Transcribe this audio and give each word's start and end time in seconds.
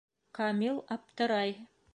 КАМИЛ 0.37 0.77
АПТЫРАЙ 0.95 1.51